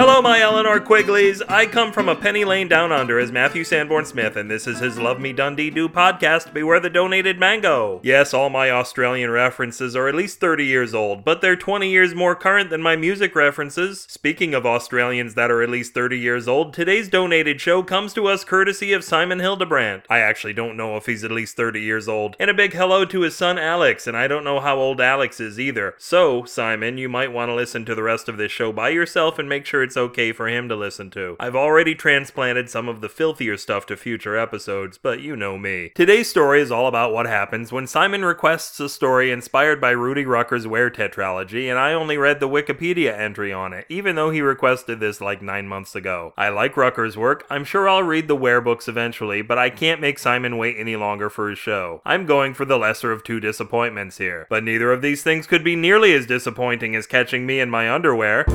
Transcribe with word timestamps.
Hello, 0.00 0.22
my 0.22 0.40
Eleanor 0.40 0.80
Quigleys. 0.80 1.42
I 1.46 1.66
come 1.66 1.92
from 1.92 2.08
a 2.08 2.16
penny 2.16 2.42
lane 2.42 2.68
down 2.68 2.90
under 2.90 3.18
as 3.18 3.30
Matthew 3.30 3.64
Sanborn 3.64 4.06
Smith, 4.06 4.34
and 4.34 4.50
this 4.50 4.66
is 4.66 4.78
his 4.78 4.98
Love 4.98 5.20
Me 5.20 5.34
Dundee 5.34 5.68
Do 5.68 5.90
podcast, 5.90 6.54
Beware 6.54 6.80
the 6.80 6.88
Donated 6.88 7.38
Mango. 7.38 8.00
Yes, 8.02 8.32
all 8.32 8.48
my 8.48 8.70
Australian 8.70 9.30
references 9.30 9.94
are 9.94 10.08
at 10.08 10.14
least 10.14 10.40
30 10.40 10.64
years 10.64 10.94
old, 10.94 11.22
but 11.22 11.42
they're 11.42 11.54
20 11.54 11.90
years 11.90 12.14
more 12.14 12.34
current 12.34 12.70
than 12.70 12.80
my 12.80 12.96
music 12.96 13.34
references. 13.34 14.06
Speaking 14.08 14.54
of 14.54 14.64
Australians 14.64 15.34
that 15.34 15.50
are 15.50 15.60
at 15.60 15.68
least 15.68 15.92
30 15.92 16.18
years 16.18 16.48
old, 16.48 16.72
today's 16.72 17.10
donated 17.10 17.60
show 17.60 17.82
comes 17.82 18.14
to 18.14 18.26
us 18.26 18.42
courtesy 18.42 18.94
of 18.94 19.04
Simon 19.04 19.40
Hildebrandt. 19.40 20.06
I 20.08 20.20
actually 20.20 20.54
don't 20.54 20.78
know 20.78 20.96
if 20.96 21.04
he's 21.04 21.24
at 21.24 21.30
least 21.30 21.58
30 21.58 21.82
years 21.82 22.08
old. 22.08 22.36
And 22.40 22.48
a 22.48 22.54
big 22.54 22.72
hello 22.72 23.04
to 23.04 23.20
his 23.20 23.36
son 23.36 23.58
Alex, 23.58 24.06
and 24.06 24.16
I 24.16 24.28
don't 24.28 24.44
know 24.44 24.60
how 24.60 24.78
old 24.78 24.98
Alex 24.98 25.40
is 25.40 25.60
either. 25.60 25.94
So, 25.98 26.46
Simon, 26.46 26.96
you 26.96 27.10
might 27.10 27.32
want 27.32 27.50
to 27.50 27.54
listen 27.54 27.84
to 27.84 27.94
the 27.94 28.02
rest 28.02 28.30
of 28.30 28.38
this 28.38 28.50
show 28.50 28.72
by 28.72 28.88
yourself 28.88 29.38
and 29.38 29.46
make 29.46 29.66
sure 29.66 29.89
it's 29.90 29.96
okay 29.96 30.30
for 30.30 30.46
him 30.46 30.68
to 30.68 30.76
listen 30.76 31.10
to. 31.10 31.34
I've 31.40 31.56
already 31.56 31.96
transplanted 31.96 32.70
some 32.70 32.88
of 32.88 33.00
the 33.00 33.08
filthier 33.08 33.56
stuff 33.56 33.86
to 33.86 33.96
future 33.96 34.36
episodes, 34.36 34.98
but 34.98 35.20
you 35.20 35.34
know 35.34 35.58
me. 35.58 35.90
Today's 35.96 36.30
story 36.30 36.60
is 36.60 36.70
all 36.70 36.86
about 36.86 37.12
what 37.12 37.26
happens 37.26 37.72
when 37.72 37.88
Simon 37.88 38.24
requests 38.24 38.78
a 38.78 38.88
story 38.88 39.32
inspired 39.32 39.80
by 39.80 39.90
Rudy 39.90 40.24
Rucker's 40.24 40.64
Ware 40.64 40.92
tetralogy, 40.92 41.68
and 41.68 41.76
I 41.76 41.92
only 41.92 42.16
read 42.16 42.38
the 42.38 42.48
Wikipedia 42.48 43.18
entry 43.18 43.52
on 43.52 43.72
it, 43.72 43.84
even 43.88 44.14
though 44.14 44.30
he 44.30 44.40
requested 44.40 45.00
this 45.00 45.20
like 45.20 45.42
nine 45.42 45.66
months 45.66 45.96
ago. 45.96 46.34
I 46.36 46.50
like 46.50 46.76
Rucker's 46.76 47.16
work, 47.16 47.44
I'm 47.50 47.64
sure 47.64 47.88
I'll 47.88 48.04
read 48.04 48.28
the 48.28 48.36
Ware 48.36 48.60
books 48.60 48.86
eventually, 48.86 49.42
but 49.42 49.58
I 49.58 49.70
can't 49.70 50.00
make 50.00 50.20
Simon 50.20 50.56
wait 50.56 50.76
any 50.78 50.94
longer 50.94 51.28
for 51.28 51.50
his 51.50 51.58
show. 51.58 52.00
I'm 52.04 52.26
going 52.26 52.54
for 52.54 52.64
the 52.64 52.78
lesser 52.78 53.10
of 53.10 53.24
two 53.24 53.40
disappointments 53.40 54.18
here, 54.18 54.46
but 54.48 54.62
neither 54.62 54.92
of 54.92 55.02
these 55.02 55.24
things 55.24 55.48
could 55.48 55.64
be 55.64 55.74
nearly 55.74 56.14
as 56.14 56.26
disappointing 56.26 56.94
as 56.94 57.08
catching 57.08 57.44
me 57.44 57.58
in 57.58 57.70
my 57.70 57.92
underwear. 57.92 58.46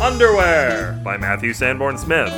Underwear 0.00 0.98
by 1.04 1.18
Matthew 1.18 1.52
Sanborn 1.52 1.98
Smith. 1.98 2.32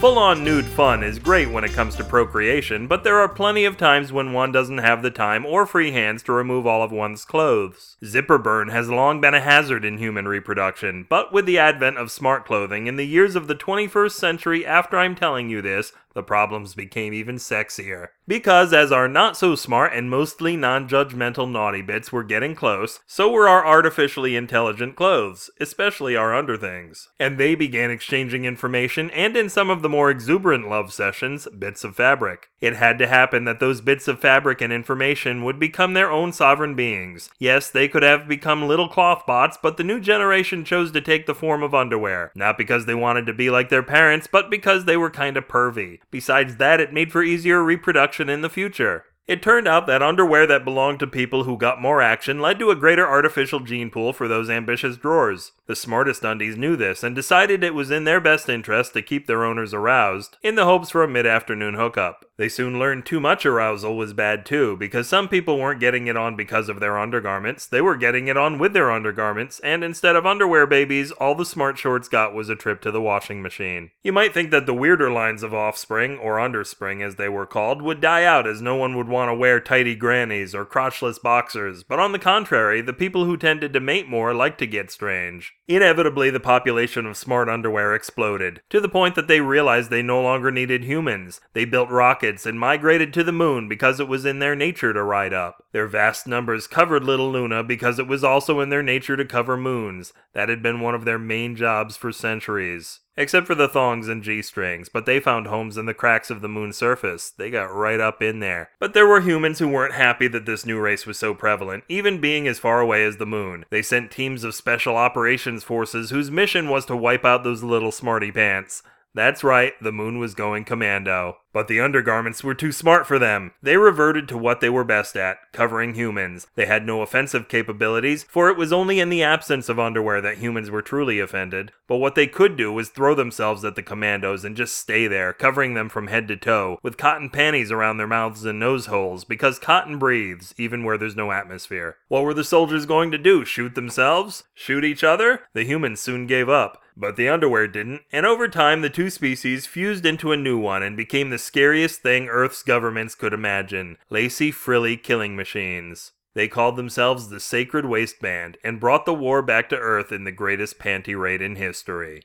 Full 0.00 0.18
on 0.18 0.42
nude 0.42 0.64
fun 0.64 1.04
is 1.04 1.20
great 1.20 1.48
when 1.48 1.62
it 1.62 1.72
comes 1.72 1.94
to 1.94 2.02
procreation, 2.02 2.88
but 2.88 3.04
there 3.04 3.20
are 3.20 3.28
plenty 3.28 3.64
of 3.64 3.76
times 3.76 4.12
when 4.12 4.32
one 4.32 4.50
doesn't 4.50 4.78
have 4.78 5.00
the 5.00 5.12
time 5.12 5.46
or 5.46 5.64
free 5.64 5.92
hands 5.92 6.24
to 6.24 6.32
remove 6.32 6.66
all 6.66 6.82
of 6.82 6.90
one's 6.90 7.24
clothes. 7.24 7.96
Zipper 8.04 8.36
burn 8.36 8.70
has 8.70 8.90
long 8.90 9.20
been 9.20 9.32
a 9.32 9.40
hazard 9.40 9.84
in 9.84 9.98
human 9.98 10.26
reproduction, 10.26 11.06
but 11.08 11.32
with 11.32 11.46
the 11.46 11.58
advent 11.58 11.98
of 11.98 12.10
smart 12.10 12.44
clothing 12.44 12.88
in 12.88 12.96
the 12.96 13.06
years 13.06 13.36
of 13.36 13.46
the 13.46 13.54
21st 13.54 14.12
century 14.12 14.66
after 14.66 14.98
I'm 14.98 15.14
telling 15.14 15.48
you 15.48 15.62
this, 15.62 15.92
the 16.14 16.22
problems 16.24 16.74
became 16.74 17.14
even 17.14 17.36
sexier. 17.36 18.08
Because 18.26 18.72
as 18.72 18.90
our 18.90 19.06
not 19.06 19.36
so 19.36 19.54
smart 19.54 19.92
and 19.94 20.08
mostly 20.08 20.56
non 20.56 20.88
judgmental 20.88 21.50
naughty 21.50 21.82
bits 21.82 22.10
were 22.10 22.24
getting 22.24 22.54
close, 22.54 23.00
so 23.06 23.30
were 23.30 23.46
our 23.46 23.66
artificially 23.66 24.34
intelligent 24.34 24.96
clothes, 24.96 25.50
especially 25.60 26.16
our 26.16 26.34
underthings. 26.34 27.08
And 27.20 27.36
they 27.36 27.54
began 27.54 27.90
exchanging 27.90 28.46
information 28.46 29.10
and, 29.10 29.36
in 29.36 29.50
some 29.50 29.68
of 29.68 29.82
the 29.82 29.90
more 29.90 30.10
exuberant 30.10 30.70
love 30.70 30.90
sessions, 30.90 31.46
bits 31.58 31.84
of 31.84 31.96
fabric. 31.96 32.48
It 32.62 32.76
had 32.76 32.98
to 33.00 33.06
happen 33.06 33.44
that 33.44 33.60
those 33.60 33.82
bits 33.82 34.08
of 34.08 34.20
fabric 34.20 34.62
and 34.62 34.72
information 34.72 35.44
would 35.44 35.58
become 35.58 35.92
their 35.92 36.10
own 36.10 36.32
sovereign 36.32 36.74
beings. 36.74 37.28
Yes, 37.38 37.68
they 37.68 37.88
could 37.88 38.02
have 38.02 38.26
become 38.26 38.66
little 38.66 38.88
cloth 38.88 39.24
bots, 39.26 39.58
but 39.62 39.76
the 39.76 39.84
new 39.84 40.00
generation 40.00 40.64
chose 40.64 40.90
to 40.92 41.02
take 41.02 41.26
the 41.26 41.34
form 41.34 41.62
of 41.62 41.74
underwear. 41.74 42.32
Not 42.34 42.56
because 42.56 42.86
they 42.86 42.94
wanted 42.94 43.26
to 43.26 43.34
be 43.34 43.50
like 43.50 43.68
their 43.68 43.82
parents, 43.82 44.26
but 44.26 44.48
because 44.48 44.86
they 44.86 44.96
were 44.96 45.10
kinda 45.10 45.42
pervy. 45.42 45.98
Besides 46.10 46.56
that, 46.56 46.80
it 46.80 46.90
made 46.90 47.12
for 47.12 47.22
easier 47.22 47.62
reproduction 47.62 48.13
in 48.20 48.40
the 48.40 48.50
future. 48.50 49.04
It 49.26 49.42
turned 49.42 49.66
out 49.66 49.86
that 49.86 50.02
underwear 50.02 50.46
that 50.46 50.66
belonged 50.66 50.98
to 51.00 51.06
people 51.06 51.44
who 51.44 51.56
got 51.56 51.80
more 51.80 52.02
action 52.02 52.40
led 52.40 52.58
to 52.58 52.70
a 52.70 52.76
greater 52.76 53.08
artificial 53.08 53.60
gene 53.60 53.88
pool 53.88 54.12
for 54.12 54.28
those 54.28 54.50
ambitious 54.50 54.98
drawers. 54.98 55.52
The 55.66 55.74
smartest 55.74 56.24
undies 56.24 56.58
knew 56.58 56.76
this 56.76 57.02
and 57.02 57.14
decided 57.14 57.64
it 57.64 57.72
was 57.72 57.90
in 57.90 58.04
their 58.04 58.20
best 58.20 58.50
interest 58.50 58.92
to 58.92 59.00
keep 59.00 59.26
their 59.26 59.42
owners 59.42 59.72
aroused, 59.72 60.36
in 60.42 60.56
the 60.56 60.66
hopes 60.66 60.90
for 60.90 61.02
a 61.02 61.08
mid 61.08 61.26
afternoon 61.26 61.72
hookup. 61.72 62.26
They 62.36 62.50
soon 62.50 62.78
learned 62.78 63.06
too 63.06 63.20
much 63.20 63.46
arousal 63.46 63.96
was 63.96 64.12
bad 64.12 64.44
too, 64.44 64.76
because 64.76 65.08
some 65.08 65.28
people 65.28 65.58
weren't 65.58 65.80
getting 65.80 66.06
it 66.06 66.16
on 66.18 66.36
because 66.36 66.68
of 66.68 66.80
their 66.80 66.98
undergarments, 66.98 67.66
they 67.66 67.80
were 67.80 67.96
getting 67.96 68.26
it 68.26 68.36
on 68.36 68.58
with 68.58 68.74
their 68.74 68.90
undergarments, 68.90 69.58
and 69.60 69.82
instead 69.82 70.16
of 70.16 70.26
underwear 70.26 70.66
babies, 70.66 71.12
all 71.12 71.34
the 71.34 71.46
smart 71.46 71.78
shorts 71.78 72.08
got 72.08 72.34
was 72.34 72.50
a 72.50 72.56
trip 72.56 72.82
to 72.82 72.90
the 72.90 73.00
washing 73.00 73.40
machine. 73.40 73.90
You 74.02 74.12
might 74.12 74.34
think 74.34 74.50
that 74.50 74.66
the 74.66 74.74
weirder 74.74 75.10
lines 75.10 75.42
of 75.42 75.54
offspring, 75.54 76.18
or 76.18 76.36
underspring 76.36 77.02
as 77.02 77.14
they 77.14 77.28
were 77.28 77.46
called, 77.46 77.80
would 77.80 78.02
die 78.02 78.24
out 78.24 78.46
as 78.46 78.60
no 78.60 78.74
one 78.76 78.96
would 78.96 79.08
want 79.14 79.30
to 79.30 79.34
wear 79.34 79.60
tidy 79.60 79.94
grannies 79.94 80.54
or 80.54 80.66
crotchless 80.66 81.22
boxers, 81.22 81.84
but 81.84 82.00
on 82.00 82.12
the 82.12 82.18
contrary, 82.18 82.82
the 82.82 82.92
people 82.92 83.24
who 83.24 83.36
tended 83.36 83.72
to 83.72 83.80
mate 83.80 84.08
more 84.08 84.34
liked 84.34 84.58
to 84.58 84.66
get 84.66 84.90
strange. 84.90 85.54
Inevitably, 85.68 86.30
the 86.30 86.40
population 86.40 87.06
of 87.06 87.16
smart 87.16 87.48
underwear 87.48 87.94
exploded, 87.94 88.60
to 88.68 88.80
the 88.80 88.88
point 88.88 89.14
that 89.14 89.28
they 89.28 89.40
realized 89.40 89.88
they 89.88 90.02
no 90.02 90.20
longer 90.20 90.50
needed 90.50 90.84
humans. 90.84 91.40
They 91.52 91.64
built 91.64 91.88
rockets 91.88 92.44
and 92.44 92.58
migrated 92.58 93.14
to 93.14 93.24
the 93.24 93.32
moon 93.32 93.68
because 93.68 94.00
it 94.00 94.08
was 94.08 94.26
in 94.26 94.40
their 94.40 94.56
nature 94.56 94.92
to 94.92 95.02
ride 95.02 95.32
up. 95.32 95.64
Their 95.72 95.86
vast 95.86 96.26
numbers 96.26 96.66
covered 96.66 97.04
Little 97.04 97.30
Luna 97.30 97.62
because 97.62 97.98
it 97.98 98.08
was 98.08 98.24
also 98.24 98.60
in 98.60 98.68
their 98.68 98.82
nature 98.82 99.16
to 99.16 99.24
cover 99.24 99.56
moons. 99.56 100.12
That 100.34 100.48
had 100.48 100.62
been 100.62 100.80
one 100.80 100.94
of 100.94 101.04
their 101.04 101.18
main 101.18 101.56
jobs 101.56 101.96
for 101.96 102.12
centuries. 102.12 103.00
Except 103.16 103.46
for 103.46 103.54
the 103.54 103.68
thongs 103.68 104.08
and 104.08 104.22
G 104.22 104.42
strings, 104.42 104.88
but 104.88 105.06
they 105.06 105.20
found 105.20 105.46
homes 105.46 105.76
in 105.76 105.86
the 105.86 105.94
cracks 105.94 106.30
of 106.30 106.40
the 106.40 106.48
moon's 106.48 106.76
surface. 106.76 107.30
They 107.30 107.48
got 107.48 107.74
right 107.74 108.00
up 108.00 108.20
in 108.20 108.40
there. 108.40 108.70
But 108.80 108.92
there 108.92 109.06
were 109.06 109.20
humans 109.20 109.60
who 109.60 109.68
weren't 109.68 109.94
happy 109.94 110.26
that 110.28 110.46
this 110.46 110.66
new 110.66 110.80
race 110.80 111.06
was 111.06 111.18
so 111.18 111.32
prevalent, 111.32 111.84
even 111.88 112.20
being 112.20 112.48
as 112.48 112.58
far 112.58 112.80
away 112.80 113.04
as 113.04 113.18
the 113.18 113.26
moon. 113.26 113.66
They 113.70 113.82
sent 113.82 114.10
teams 114.10 114.42
of 114.42 114.54
special 114.54 114.96
operations 114.96 115.62
forces 115.62 116.10
whose 116.10 116.30
mission 116.30 116.68
was 116.68 116.86
to 116.86 116.96
wipe 116.96 117.24
out 117.24 117.44
those 117.44 117.62
little 117.62 117.92
smarty 117.92 118.32
pants. 118.32 118.82
That's 119.14 119.44
right, 119.44 119.74
the 119.80 119.92
moon 119.92 120.18
was 120.18 120.34
going 120.34 120.64
commando. 120.64 121.36
But 121.52 121.68
the 121.68 121.80
undergarments 121.80 122.42
were 122.42 122.54
too 122.54 122.72
smart 122.72 123.06
for 123.06 123.16
them. 123.16 123.52
They 123.62 123.76
reverted 123.76 124.26
to 124.28 124.36
what 124.36 124.60
they 124.60 124.68
were 124.68 124.82
best 124.82 125.16
at, 125.16 125.38
covering 125.52 125.94
humans. 125.94 126.48
They 126.56 126.66
had 126.66 126.84
no 126.84 127.00
offensive 127.00 127.46
capabilities, 127.46 128.24
for 128.24 128.50
it 128.50 128.56
was 128.56 128.72
only 128.72 128.98
in 128.98 129.08
the 129.08 129.22
absence 129.22 129.68
of 129.68 129.78
underwear 129.78 130.20
that 130.20 130.38
humans 130.38 130.68
were 130.68 130.82
truly 130.82 131.20
offended. 131.20 131.70
But 131.86 131.98
what 131.98 132.16
they 132.16 132.26
could 132.26 132.56
do 132.56 132.72
was 132.72 132.88
throw 132.88 133.14
themselves 133.14 133.64
at 133.64 133.76
the 133.76 133.84
commandos 133.84 134.44
and 134.44 134.56
just 134.56 134.76
stay 134.76 135.06
there, 135.06 135.32
covering 135.32 135.74
them 135.74 135.88
from 135.88 136.08
head 136.08 136.26
to 136.26 136.36
toe, 136.36 136.80
with 136.82 136.96
cotton 136.96 137.30
panties 137.30 137.70
around 137.70 137.98
their 137.98 138.08
mouths 138.08 138.44
and 138.44 138.58
nose 138.58 138.86
holes, 138.86 139.22
because 139.22 139.60
cotton 139.60 139.96
breathes, 139.96 140.54
even 140.58 140.82
where 140.82 140.98
there's 140.98 141.14
no 141.14 141.30
atmosphere. 141.30 141.98
What 142.08 142.24
were 142.24 142.34
the 142.34 142.42
soldiers 142.42 142.84
going 142.84 143.12
to 143.12 143.18
do? 143.18 143.44
Shoot 143.44 143.76
themselves? 143.76 144.42
Shoot 144.54 144.84
each 144.84 145.04
other? 145.04 145.42
The 145.52 145.64
humans 145.64 146.00
soon 146.00 146.26
gave 146.26 146.48
up. 146.48 146.80
But 146.96 147.16
the 147.16 147.28
underwear 147.28 147.66
didn't, 147.66 148.02
and 148.12 148.24
over 148.24 148.46
time 148.48 148.80
the 148.80 148.90
two 148.90 149.10
species 149.10 149.66
fused 149.66 150.06
into 150.06 150.32
a 150.32 150.36
new 150.36 150.58
one 150.58 150.82
and 150.82 150.96
became 150.96 151.30
the 151.30 151.38
scariest 151.38 152.02
thing 152.02 152.28
Earth's 152.28 152.62
governments 152.62 153.14
could 153.14 153.32
imagine 153.32 153.98
lacy, 154.10 154.50
frilly 154.50 154.96
killing 154.96 155.34
machines. 155.34 156.12
They 156.34 156.48
called 156.48 156.76
themselves 156.76 157.28
the 157.28 157.40
Sacred 157.40 157.86
Waistband 157.86 158.58
and 158.64 158.80
brought 158.80 159.06
the 159.06 159.14
war 159.14 159.42
back 159.42 159.68
to 159.70 159.78
Earth 159.78 160.12
in 160.12 160.24
the 160.24 160.32
greatest 160.32 160.78
panty 160.78 161.18
raid 161.18 161.40
in 161.40 161.56
history. 161.56 162.22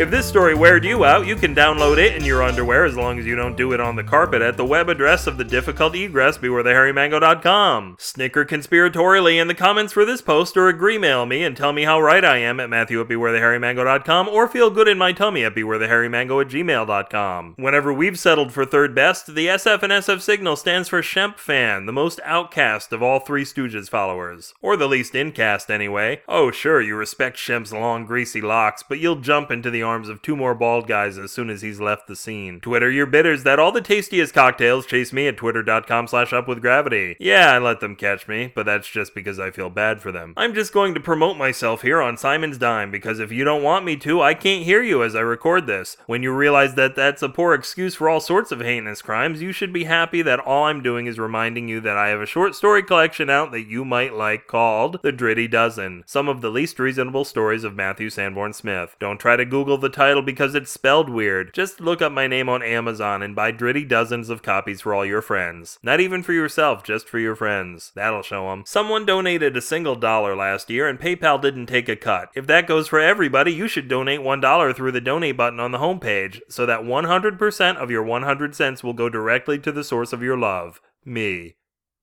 If 0.00 0.10
this 0.10 0.26
story 0.26 0.54
weared 0.54 0.82
you 0.82 1.04
out, 1.04 1.26
you 1.26 1.36
can 1.36 1.54
download 1.54 1.98
it 1.98 2.16
in 2.16 2.24
your 2.24 2.42
underwear 2.42 2.86
as 2.86 2.96
long 2.96 3.18
as 3.18 3.26
you 3.26 3.36
don't 3.36 3.54
do 3.54 3.74
it 3.74 3.80
on 3.80 3.96
the 3.96 4.02
carpet 4.02 4.40
at 4.40 4.56
the 4.56 4.64
web 4.64 4.88
address 4.88 5.26
of 5.26 5.36
the 5.36 5.44
difficult 5.44 5.94
egress 5.94 6.38
bewarethehairymango.com. 6.38 7.96
Snicker 7.98 8.46
conspiratorially 8.46 9.38
in 9.38 9.46
the 9.46 9.54
comments 9.54 9.92
for 9.92 10.06
this 10.06 10.22
post 10.22 10.56
or 10.56 10.68
agree 10.68 10.96
mail 10.96 11.26
me 11.26 11.44
and 11.44 11.54
tell 11.54 11.74
me 11.74 11.82
how 11.84 12.00
right 12.00 12.24
I 12.24 12.38
am 12.38 12.60
at 12.60 12.70
Matthew 12.70 12.98
at 12.98 13.08
or 14.28 14.48
feel 14.48 14.70
good 14.70 14.88
in 14.88 14.96
my 14.96 15.12
tummy 15.12 15.44
at 15.44 15.54
bewarethehairymango 15.54 16.40
at 16.40 16.48
gmail.com. 16.48 17.56
Whenever 17.58 17.92
we've 17.92 18.18
settled 18.18 18.54
for 18.54 18.64
third 18.64 18.94
best, 18.94 19.34
the 19.34 19.48
SF 19.48 19.82
and 19.82 19.92
SF 19.92 20.22
signal 20.22 20.56
stands 20.56 20.88
for 20.88 21.02
Shemp 21.02 21.36
Fan, 21.36 21.84
the 21.84 21.92
most 21.92 22.20
outcast 22.24 22.94
of 22.94 23.02
all 23.02 23.20
Three 23.20 23.44
Stooges 23.44 23.90
followers. 23.90 24.54
Or 24.62 24.78
the 24.78 24.88
least 24.88 25.14
incast 25.14 25.70
anyway. 25.70 26.22
Oh 26.26 26.50
sure, 26.50 26.80
you 26.80 26.96
respect 26.96 27.36
Shemp's 27.36 27.70
long 27.70 28.06
greasy 28.06 28.40
locks, 28.40 28.82
but 28.82 28.98
you'll 28.98 29.16
jump 29.16 29.50
into 29.50 29.70
the 29.70 29.89
arms 29.90 30.08
of 30.08 30.22
two 30.22 30.36
more 30.36 30.54
bald 30.54 30.86
guys 30.86 31.18
as 31.18 31.32
soon 31.32 31.50
as 31.50 31.62
he's 31.62 31.80
left 31.80 32.06
the 32.06 32.14
scene. 32.14 32.60
Twitter 32.60 32.90
your 32.90 33.06
bitters 33.06 33.42
that 33.42 33.58
all 33.58 33.72
the 33.72 33.80
tastiest 33.80 34.32
cocktails 34.32 34.86
chase 34.86 35.12
me 35.12 35.26
at 35.26 35.36
twitter.com 35.36 36.06
slash 36.06 36.30
upwithgravity. 36.30 37.16
Yeah, 37.18 37.52
I 37.52 37.58
let 37.58 37.80
them 37.80 37.96
catch 37.96 38.28
me, 38.28 38.52
but 38.54 38.66
that's 38.66 38.88
just 38.88 39.14
because 39.14 39.40
I 39.40 39.50
feel 39.50 39.68
bad 39.68 40.00
for 40.00 40.12
them. 40.12 40.34
I'm 40.36 40.54
just 40.54 40.72
going 40.72 40.94
to 40.94 41.00
promote 41.00 41.36
myself 41.36 41.82
here 41.82 42.00
on 42.00 42.16
Simon's 42.16 42.58
Dime 42.58 42.92
because 42.92 43.18
if 43.18 43.32
you 43.32 43.42
don't 43.42 43.64
want 43.64 43.84
me 43.84 43.96
to, 43.96 44.20
I 44.22 44.34
can't 44.34 44.64
hear 44.64 44.82
you 44.82 45.02
as 45.02 45.16
I 45.16 45.20
record 45.20 45.66
this. 45.66 45.96
When 46.06 46.22
you 46.22 46.32
realize 46.32 46.74
that 46.74 46.94
that's 46.94 47.22
a 47.22 47.28
poor 47.28 47.54
excuse 47.54 47.96
for 47.96 48.08
all 48.08 48.20
sorts 48.20 48.52
of 48.52 48.60
heinous 48.60 49.02
crimes, 49.02 49.42
you 49.42 49.50
should 49.50 49.72
be 49.72 49.84
happy 49.84 50.22
that 50.22 50.40
all 50.40 50.64
I'm 50.64 50.82
doing 50.82 51.06
is 51.06 51.18
reminding 51.18 51.68
you 51.68 51.80
that 51.80 51.96
I 51.96 52.08
have 52.08 52.20
a 52.20 52.26
short 52.26 52.54
story 52.54 52.82
collection 52.82 53.28
out 53.28 53.50
that 53.52 53.68
you 53.68 53.84
might 53.84 54.14
like 54.14 54.46
called 54.46 55.00
The 55.02 55.12
Dritty 55.12 55.48
Dozen. 55.48 56.04
Some 56.06 56.28
of 56.28 56.40
the 56.40 56.50
least 56.50 56.78
reasonable 56.78 57.24
stories 57.24 57.64
of 57.64 57.74
Matthew 57.74 58.10
Sanborn 58.10 58.52
Smith. 58.52 58.96
Don't 59.00 59.18
try 59.18 59.36
to 59.36 59.44
Google 59.44 59.69
Google 59.70 59.88
the 59.88 59.88
title 59.88 60.20
because 60.20 60.56
it's 60.56 60.72
spelled 60.72 61.08
weird. 61.08 61.54
Just 61.54 61.80
look 61.80 62.02
up 62.02 62.10
my 62.10 62.26
name 62.26 62.48
on 62.48 62.60
Amazon 62.60 63.22
and 63.22 63.36
buy 63.36 63.52
dritty 63.52 63.84
dozens 63.84 64.28
of 64.28 64.42
copies 64.42 64.80
for 64.80 64.92
all 64.92 65.06
your 65.06 65.22
friends. 65.22 65.78
Not 65.80 66.00
even 66.00 66.24
for 66.24 66.32
yourself, 66.32 66.82
just 66.82 67.08
for 67.08 67.20
your 67.20 67.36
friends. 67.36 67.92
That'll 67.94 68.24
show 68.24 68.50
them. 68.50 68.64
Someone 68.66 69.06
donated 69.06 69.56
a 69.56 69.60
single 69.60 69.94
dollar 69.94 70.34
last 70.34 70.70
year 70.70 70.88
and 70.88 70.98
PayPal 70.98 71.40
didn't 71.40 71.66
take 71.66 71.88
a 71.88 71.94
cut. 71.94 72.30
If 72.34 72.48
that 72.48 72.66
goes 72.66 72.88
for 72.88 72.98
everybody, 72.98 73.52
you 73.52 73.68
should 73.68 73.86
donate 73.86 74.18
$1 74.18 74.74
through 74.74 74.90
the 74.90 75.00
donate 75.00 75.36
button 75.36 75.60
on 75.60 75.70
the 75.70 75.78
homepage 75.78 76.40
so 76.48 76.66
that 76.66 76.80
100% 76.80 77.76
of 77.76 77.92
your 77.92 78.02
100 78.02 78.56
cents 78.56 78.82
will 78.82 78.92
go 78.92 79.08
directly 79.08 79.56
to 79.60 79.70
the 79.70 79.84
source 79.84 80.12
of 80.12 80.20
your 80.20 80.36
love 80.36 80.80
me. 81.04 81.54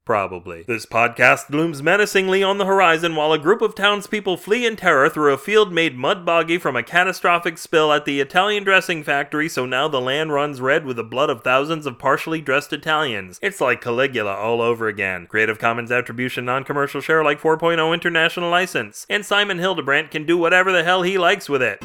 Probably. 0.07 0.63
This 0.63 0.85
podcast 0.85 1.49
looms 1.49 1.83
menacingly 1.83 2.41
on 2.41 2.59
the 2.59 2.65
horizon 2.65 3.13
while 3.13 3.33
a 3.33 3.37
group 3.37 3.61
of 3.61 3.75
townspeople 3.75 4.37
flee 4.37 4.65
in 4.65 4.77
terror 4.77 5.09
through 5.09 5.33
a 5.33 5.37
field 5.37 5.73
made 5.73 5.97
mud 5.97 6.25
boggy 6.25 6.57
from 6.57 6.77
a 6.77 6.81
catastrophic 6.81 7.57
spill 7.57 7.91
at 7.91 8.05
the 8.05 8.21
Italian 8.21 8.63
dressing 8.63 9.03
factory, 9.03 9.49
so 9.49 9.65
now 9.65 9.89
the 9.89 9.99
land 9.99 10.31
runs 10.31 10.61
red 10.61 10.85
with 10.85 10.95
the 10.95 11.03
blood 11.03 11.29
of 11.29 11.43
thousands 11.43 11.85
of 11.85 11.99
partially 11.99 12.39
dressed 12.39 12.71
Italians. 12.71 13.37
It's 13.41 13.59
like 13.59 13.81
Caligula 13.81 14.33
all 14.33 14.61
over 14.61 14.87
again. 14.87 15.27
Creative 15.27 15.59
Commons 15.59 15.91
Attribution 15.91 16.45
Non 16.45 16.63
Commercial 16.63 17.01
Share 17.01 17.21
Like 17.21 17.41
4.0 17.41 17.93
International 17.93 18.49
License. 18.49 19.05
And 19.09 19.25
Simon 19.25 19.59
Hildebrandt 19.59 20.11
can 20.11 20.25
do 20.25 20.37
whatever 20.37 20.71
the 20.71 20.85
hell 20.85 21.01
he 21.01 21.17
likes 21.17 21.49
with 21.49 21.61
it. 21.61 21.83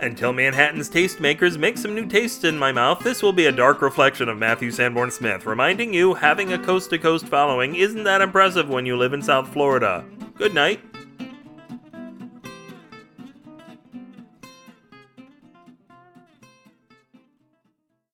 Until 0.00 0.32
Manhattan's 0.32 0.88
tastemakers 0.88 1.58
make 1.58 1.76
some 1.76 1.92
new 1.92 2.06
tastes 2.06 2.44
in 2.44 2.56
my 2.56 2.70
mouth, 2.70 3.00
this 3.00 3.20
will 3.20 3.32
be 3.32 3.46
a 3.46 3.52
dark 3.52 3.82
reflection 3.82 4.28
of 4.28 4.38
Matthew 4.38 4.70
Sanborn 4.70 5.10
Smith, 5.10 5.44
reminding 5.44 5.92
you 5.92 6.14
having 6.14 6.52
a 6.52 6.58
coast 6.58 6.90
to 6.90 6.98
coast 6.98 7.26
following 7.26 7.74
isn't 7.74 8.04
that 8.04 8.20
impressive 8.20 8.68
when 8.68 8.86
you 8.86 8.96
live 8.96 9.12
in 9.12 9.22
South 9.22 9.52
Florida. 9.52 10.04
Good 10.36 10.54
night. 10.54 10.87